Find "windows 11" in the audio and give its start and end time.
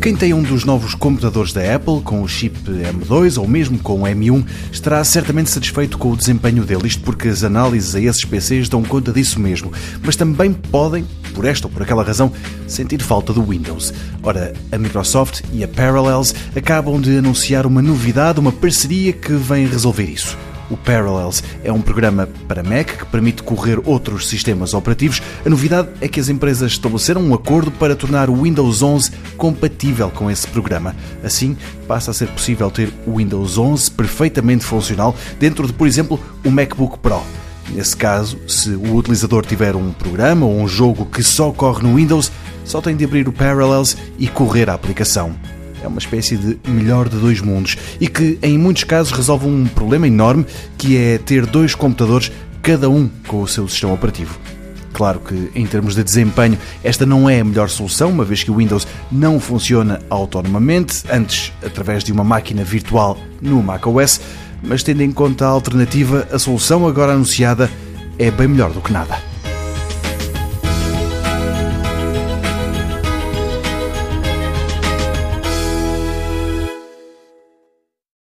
28.42-29.12, 33.16-33.90